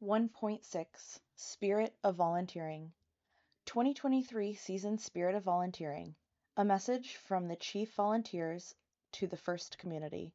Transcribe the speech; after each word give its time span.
1.6 0.00 1.18
Spirit 1.34 1.92
of 2.04 2.14
Volunteering 2.14 2.92
2023 3.66 4.54
Season 4.54 4.96
Spirit 4.96 5.34
of 5.34 5.42
Volunteering 5.42 6.14
A 6.56 6.64
message 6.64 7.16
from 7.16 7.48
the 7.48 7.56
Chief 7.56 7.92
Volunteers 7.94 8.76
to 9.10 9.26
the 9.26 9.36
First 9.36 9.76
Community. 9.76 10.32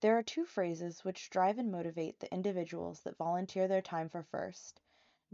There 0.00 0.18
are 0.18 0.22
two 0.22 0.44
phrases 0.44 1.06
which 1.06 1.30
drive 1.30 1.58
and 1.58 1.72
motivate 1.72 2.20
the 2.20 2.30
individuals 2.30 3.00
that 3.00 3.16
volunteer 3.16 3.66
their 3.66 3.80
time 3.80 4.10
for 4.10 4.22
First 4.22 4.82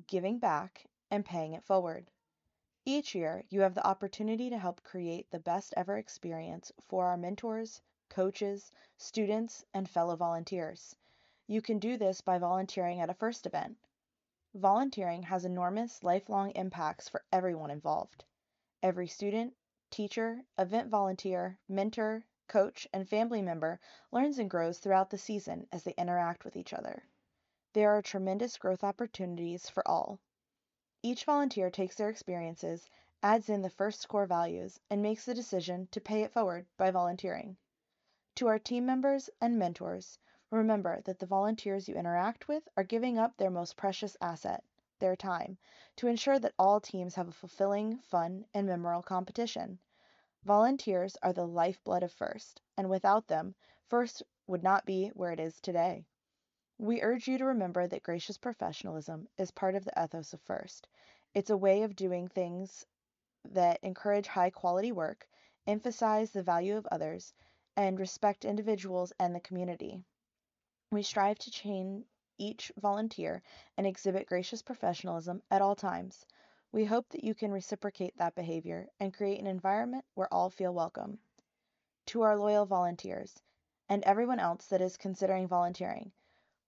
giving 0.06 0.38
back 0.38 0.86
and 1.10 1.26
paying 1.26 1.54
it 1.54 1.64
forward. 1.64 2.12
Each 2.84 3.12
year, 3.12 3.42
you 3.48 3.62
have 3.62 3.74
the 3.74 3.84
opportunity 3.84 4.50
to 4.50 4.58
help 4.58 4.84
create 4.84 5.32
the 5.32 5.40
best 5.40 5.74
ever 5.76 5.98
experience 5.98 6.70
for 6.80 7.06
our 7.06 7.16
mentors, 7.16 7.82
coaches, 8.08 8.70
students, 8.98 9.64
and 9.74 9.90
fellow 9.90 10.14
volunteers. 10.14 10.94
You 11.50 11.62
can 11.62 11.78
do 11.78 11.96
this 11.96 12.20
by 12.20 12.36
volunteering 12.36 13.00
at 13.00 13.08
a 13.08 13.14
first 13.14 13.46
event. 13.46 13.78
Volunteering 14.52 15.22
has 15.22 15.46
enormous 15.46 16.04
lifelong 16.04 16.50
impacts 16.50 17.08
for 17.08 17.24
everyone 17.32 17.70
involved. 17.70 18.22
Every 18.82 19.08
student, 19.08 19.56
teacher, 19.88 20.44
event 20.58 20.90
volunteer, 20.90 21.58
mentor, 21.66 22.22
coach, 22.48 22.86
and 22.92 23.08
family 23.08 23.40
member 23.40 23.80
learns 24.12 24.38
and 24.38 24.50
grows 24.50 24.78
throughout 24.78 25.08
the 25.08 25.16
season 25.16 25.66
as 25.72 25.84
they 25.84 25.94
interact 25.96 26.44
with 26.44 26.54
each 26.54 26.74
other. 26.74 27.02
There 27.72 27.96
are 27.96 28.02
tremendous 28.02 28.58
growth 28.58 28.84
opportunities 28.84 29.70
for 29.70 29.88
all. 29.88 30.20
Each 31.02 31.24
volunteer 31.24 31.70
takes 31.70 31.94
their 31.94 32.10
experiences, 32.10 32.90
adds 33.22 33.48
in 33.48 33.62
the 33.62 33.70
first 33.70 34.06
core 34.06 34.26
values, 34.26 34.78
and 34.90 35.00
makes 35.00 35.24
the 35.24 35.32
decision 35.32 35.88
to 35.92 36.00
pay 36.02 36.24
it 36.24 36.32
forward 36.32 36.66
by 36.76 36.90
volunteering. 36.90 37.56
To 38.34 38.48
our 38.48 38.58
team 38.58 38.84
members 38.84 39.30
and 39.40 39.58
mentors, 39.58 40.18
remember 40.50 41.00
that 41.02 41.18
the 41.18 41.26
volunteers 41.26 41.88
you 41.88 41.94
interact 41.94 42.48
with 42.48 42.66
are 42.76 42.84
giving 42.84 43.18
up 43.18 43.36
their 43.36 43.50
most 43.50 43.76
precious 43.76 44.16
asset, 44.20 44.64
their 44.98 45.14
time, 45.14 45.58
to 45.96 46.06
ensure 46.06 46.38
that 46.38 46.54
all 46.58 46.80
teams 46.80 47.14
have 47.14 47.28
a 47.28 47.32
fulfilling, 47.32 47.98
fun, 47.98 48.46
and 48.54 48.66
memorable 48.66 49.02
competition. 49.02 49.78
Volunteers 50.44 51.16
are 51.22 51.32
the 51.32 51.46
lifeblood 51.46 52.02
of 52.02 52.12
FIRST, 52.12 52.60
and 52.76 52.88
without 52.88 53.26
them, 53.26 53.54
FIRST 53.88 54.22
would 54.46 54.62
not 54.62 54.86
be 54.86 55.08
where 55.08 55.32
it 55.32 55.40
is 55.40 55.60
today. 55.60 56.06
We 56.78 57.02
urge 57.02 57.28
you 57.28 57.36
to 57.38 57.44
remember 57.44 57.86
that 57.86 58.02
gracious 58.02 58.38
professionalism 58.38 59.28
is 59.36 59.50
part 59.50 59.74
of 59.74 59.84
the 59.84 60.02
ethos 60.02 60.32
of 60.32 60.40
FIRST. 60.40 60.88
It's 61.34 61.50
a 61.50 61.56
way 61.56 61.82
of 61.82 61.96
doing 61.96 62.28
things 62.28 62.86
that 63.44 63.80
encourage 63.82 64.26
high 64.26 64.50
quality 64.50 64.92
work, 64.92 65.28
emphasize 65.66 66.30
the 66.30 66.42
value 66.42 66.76
of 66.76 66.86
others, 66.86 67.34
and 67.76 67.98
respect 67.98 68.44
individuals 68.44 69.12
and 69.18 69.34
the 69.34 69.40
community. 69.40 70.02
We 70.90 71.02
strive 71.02 71.38
to 71.40 71.50
train 71.50 72.06
each 72.38 72.72
volunteer 72.78 73.42
and 73.76 73.86
exhibit 73.86 74.26
gracious 74.26 74.62
professionalism 74.62 75.42
at 75.50 75.60
all 75.60 75.76
times. 75.76 76.24
We 76.72 76.86
hope 76.86 77.10
that 77.10 77.22
you 77.22 77.34
can 77.34 77.52
reciprocate 77.52 78.16
that 78.16 78.34
behavior 78.34 78.88
and 78.98 79.12
create 79.12 79.38
an 79.38 79.46
environment 79.46 80.06
where 80.14 80.32
all 80.32 80.48
feel 80.48 80.72
welcome. 80.72 81.18
To 82.06 82.22
our 82.22 82.38
loyal 82.38 82.64
volunteers 82.64 83.38
and 83.90 84.02
everyone 84.04 84.38
else 84.38 84.66
that 84.68 84.80
is 84.80 84.96
considering 84.96 85.46
volunteering, 85.46 86.10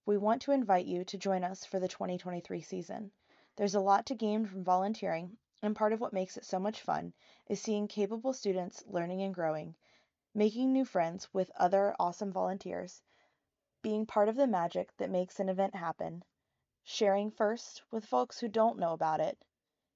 we 0.04 0.18
want 0.18 0.42
to 0.42 0.52
invite 0.52 0.84
you 0.84 1.02
to 1.04 1.16
join 1.16 1.42
us 1.42 1.64
for 1.64 1.80
the 1.80 1.88
2023 1.88 2.60
season. 2.60 3.12
There's 3.56 3.74
a 3.74 3.80
lot 3.80 4.04
to 4.06 4.14
gain 4.14 4.44
from 4.44 4.64
volunteering, 4.64 5.38
and 5.62 5.74
part 5.74 5.94
of 5.94 6.00
what 6.00 6.12
makes 6.12 6.36
it 6.36 6.44
so 6.44 6.58
much 6.58 6.82
fun 6.82 7.14
is 7.48 7.62
seeing 7.62 7.88
capable 7.88 8.34
students 8.34 8.84
learning 8.86 9.22
and 9.22 9.34
growing, 9.34 9.76
making 10.34 10.74
new 10.74 10.84
friends 10.84 11.32
with 11.32 11.50
other 11.56 11.96
awesome 11.98 12.32
volunteers, 12.32 13.00
being 13.82 14.06
part 14.06 14.28
of 14.28 14.36
the 14.36 14.46
magic 14.46 14.96
that 14.96 15.10
makes 15.10 15.40
an 15.40 15.48
event 15.48 15.74
happen, 15.74 16.24
sharing 16.84 17.30
first 17.30 17.82
with 17.90 18.04
folks 18.04 18.38
who 18.38 18.48
don't 18.48 18.78
know 18.78 18.92
about 18.92 19.20
it, 19.20 19.38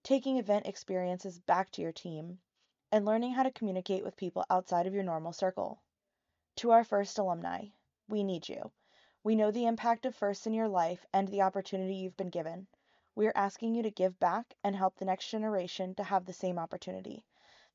taking 0.03 0.37
event 0.37 0.67
experiences 0.67 1.39
back 1.39 1.71
to 1.71 1.83
your 1.83 1.93
team, 1.93 2.39
and 2.93 3.05
learning 3.05 3.33
how 3.33 3.43
to 3.43 3.51
communicate 3.51 4.05
with 4.05 4.17
people 4.17 4.45
outside 4.49 4.87
of 4.87 4.95
your 4.95 5.03
normal 5.03 5.33
circle. 5.33 5.83
To 6.57 6.71
our 6.71 6.85
first 6.85 7.19
alumni, 7.19 7.67
we 8.09 8.23
need 8.23 8.49
you. 8.49 8.71
We 9.23 9.35
know 9.35 9.51
the 9.51 9.67
impact 9.67 10.07
of 10.07 10.15
FIRST 10.15 10.47
in 10.47 10.55
your 10.55 10.69
life 10.69 11.05
and 11.13 11.27
the 11.27 11.43
opportunity 11.43 11.95
you've 11.95 12.17
been 12.17 12.31
given. 12.31 12.67
We 13.15 13.27
are 13.27 13.37
asking 13.37 13.75
you 13.75 13.83
to 13.83 13.91
give 13.91 14.21
back 14.21 14.55
and 14.63 14.77
help 14.77 14.97
the 14.97 15.05
next 15.05 15.29
generation 15.29 15.95
to 15.95 16.05
have 16.05 16.27
the 16.27 16.33
same 16.33 16.59
opportunity. 16.59 17.25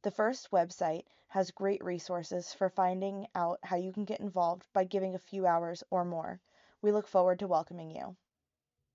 The 0.01 0.11
FIRST 0.11 0.51
website 0.51 1.03
has 1.27 1.51
great 1.51 1.83
resources 1.83 2.53
for 2.53 2.69
finding 2.69 3.27
out 3.35 3.59
how 3.63 3.75
you 3.75 3.91
can 3.91 4.05
get 4.05 4.21
involved 4.21 4.65
by 4.71 4.85
giving 4.85 5.13
a 5.13 5.19
few 5.19 5.45
hours 5.45 5.83
or 5.89 6.05
more. 6.05 6.39
We 6.81 6.93
look 6.93 7.05
forward 7.05 7.39
to 7.39 7.47
welcoming 7.47 7.91
you. 7.91 8.15